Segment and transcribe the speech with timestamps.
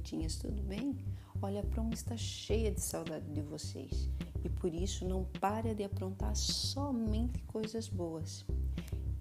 [0.00, 0.96] bonitinhas, tudo bem?
[1.42, 4.08] Olha, a promo está cheia de saudade de vocês
[4.42, 8.46] e por isso não para de aprontar somente coisas boas.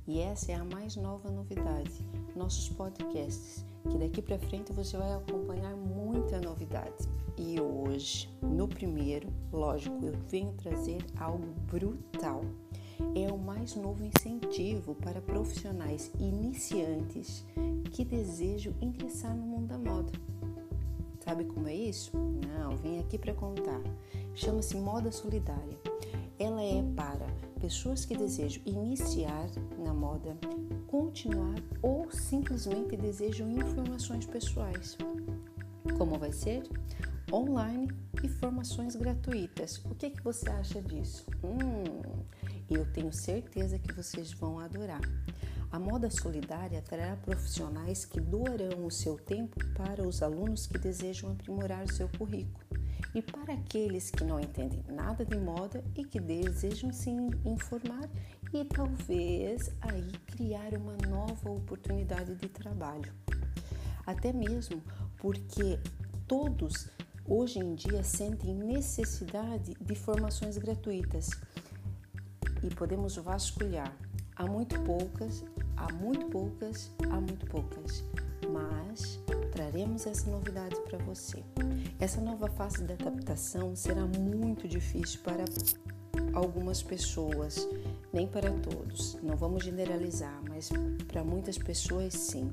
[0.08, 1.92] E essa é a mais nova novidade,
[2.36, 7.08] nossos podcasts, que daqui para frente você vai acompanhar muita novidade.
[7.38, 12.42] E hoje, no primeiro, lógico, eu venho trazer algo brutal
[13.16, 17.46] é o mais novo incentivo para profissionais iniciantes
[17.92, 20.12] que desejam ingressar no mundo da moda.
[21.30, 22.18] Sabe como é isso?
[22.18, 23.80] Não, vim aqui para contar.
[24.34, 25.78] Chama-se Moda Solidária.
[26.40, 27.28] Ela é para
[27.62, 29.48] pessoas que desejam iniciar
[29.78, 30.36] na moda,
[30.88, 34.98] continuar ou simplesmente desejam informações pessoais.
[36.00, 36.64] Como vai ser?
[37.32, 37.88] Online
[38.24, 39.78] e formações gratuitas.
[39.86, 41.28] O que, que você acha disso?
[41.44, 42.24] Hum,
[42.68, 45.02] eu tenho certeza que vocês vão adorar.
[45.72, 51.32] A moda solidária trará profissionais que doarão o seu tempo para os alunos que desejam
[51.32, 52.66] aprimorar seu currículo
[53.14, 57.12] e para aqueles que não entendem nada de moda e que desejam se
[57.46, 58.10] informar
[58.52, 63.14] e talvez aí criar uma nova oportunidade de trabalho.
[64.06, 64.82] Até mesmo
[65.18, 65.80] porque
[66.28, 66.90] todos
[67.26, 71.30] hoje em dia sentem necessidade de formações gratuitas
[72.64, 73.96] e podemos vasculhar.
[74.36, 75.44] Há muito poucas,
[75.80, 78.04] há muito poucas, há muito poucas,
[78.52, 79.20] mas
[79.52, 81.44] traremos essa novidade para você.
[82.00, 85.46] Essa nova fase da adaptação será muito difícil para
[86.34, 87.68] algumas pessoas,
[88.12, 89.18] nem para todos.
[89.24, 90.70] Não vamos generalizar, mas
[91.08, 92.52] para muitas pessoas sim.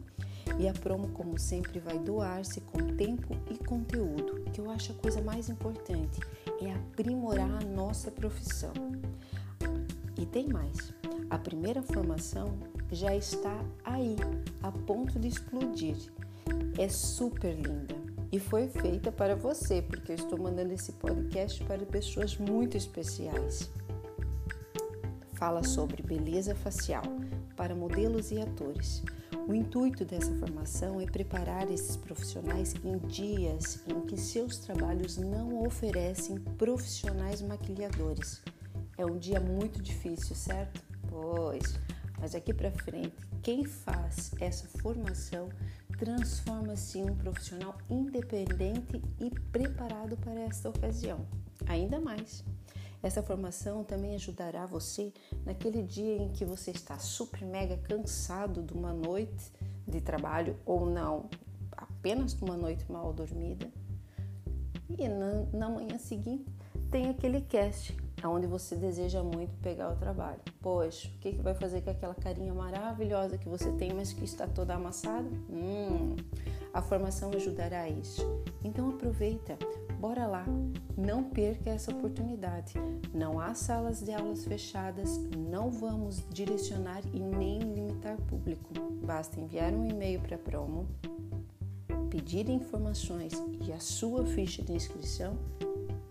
[0.58, 4.94] E a promo, como sempre, vai doar-se com tempo e conteúdo, que eu acho a
[4.94, 6.20] coisa mais importante
[6.60, 8.72] é aprimorar a nossa profissão.
[10.18, 10.94] E tem mais:
[11.28, 12.56] a primeira formação
[12.90, 14.16] já está aí,
[14.62, 15.96] a ponto de explodir.
[16.78, 17.94] É super linda
[18.30, 23.70] e foi feita para você, porque eu estou mandando esse podcast para pessoas muito especiais.
[25.34, 27.02] Fala sobre beleza facial
[27.56, 29.02] para modelos e atores.
[29.46, 35.64] O intuito dessa formação é preparar esses profissionais em dias em que seus trabalhos não
[35.64, 38.42] oferecem profissionais maquilhadores
[38.98, 40.80] é um dia muito difícil, certo?
[41.08, 41.78] Pois,
[42.18, 45.48] mas aqui para frente, quem faz essa formação
[45.98, 51.26] transforma-se em um profissional independente e preparado para esta ocasião.
[51.66, 52.44] Ainda mais,
[53.02, 55.12] essa formação também ajudará você
[55.44, 59.52] naquele dia em que você está super mega cansado de uma noite
[59.86, 61.30] de trabalho ou não,
[61.76, 63.70] apenas de uma noite mal dormida.
[64.98, 66.46] E na, na manhã seguinte
[66.90, 70.40] tem aquele cast onde você deseja muito pegar o trabalho.
[70.60, 74.24] Poxa, o que, que vai fazer com aquela carinha maravilhosa que você tem, mas que
[74.24, 75.28] está toda amassada?
[75.50, 76.16] Hum,
[76.72, 78.22] a formação ajudará a isso.
[78.64, 79.58] Então aproveita,
[80.00, 80.44] bora lá,
[80.96, 82.74] não perca essa oportunidade.
[83.12, 88.72] Não há salas de aulas fechadas, não vamos direcionar e nem limitar público.
[89.04, 90.88] Basta enviar um e-mail para promo,
[92.10, 93.32] pedir informações
[93.66, 95.36] e a sua ficha de inscrição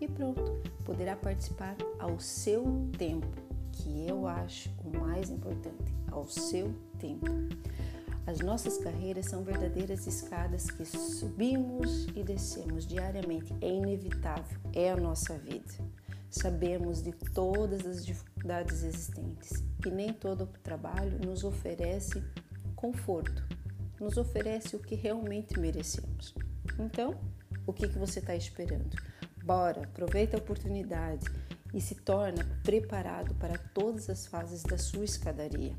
[0.00, 0.42] e pronto,
[0.84, 2.64] poderá participar ao seu
[2.98, 3.26] tempo,
[3.72, 7.26] que eu acho o mais importante, ao seu tempo.
[8.26, 14.96] As nossas carreiras são verdadeiras escadas que subimos e descemos diariamente, é inevitável, é a
[14.96, 15.72] nossa vida.
[16.28, 22.22] Sabemos de todas as dificuldades existentes, que nem todo trabalho nos oferece
[22.74, 23.44] conforto,
[24.00, 26.34] nos oferece o que realmente merecemos.
[26.78, 27.14] Então,
[27.64, 28.96] o que, que você está esperando?
[29.46, 31.24] Bora, aproveita a oportunidade
[31.72, 35.72] e se torna preparado para todas as fases da sua escadaria,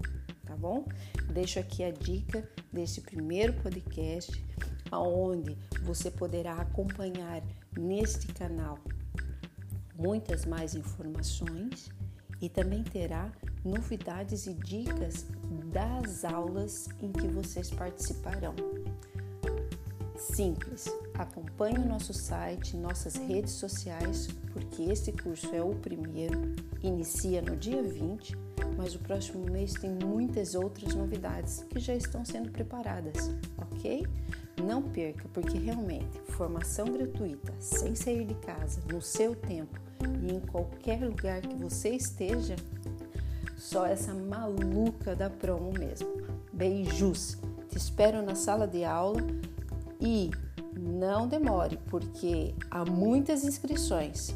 [0.45, 0.85] tá bom?
[1.33, 4.31] Deixo aqui a dica desse primeiro podcast,
[4.89, 7.43] aonde você poderá acompanhar
[7.77, 8.79] neste canal
[9.97, 11.91] muitas mais informações
[12.39, 13.29] e também terá
[13.65, 15.25] novidades e dicas
[15.73, 18.55] das aulas em que vocês participarão.
[20.15, 20.85] Simples.
[21.17, 26.53] Acompanhe o nosso site, nossas redes sociais, porque esse curso é o primeiro,
[26.83, 28.37] inicia no dia 20,
[28.77, 34.05] mas o próximo mês tem muitas outras novidades que já estão sendo preparadas, ok?
[34.63, 39.79] Não perca, porque realmente formação gratuita, sem sair de casa, no seu tempo
[40.21, 42.55] e em qualquer lugar que você esteja,
[43.57, 46.07] só essa maluca da promo mesmo.
[46.53, 47.39] Beijos!
[47.69, 49.21] Te espero na sala de aula
[49.99, 50.29] e
[50.75, 54.35] não demore, porque há muitas inscrições.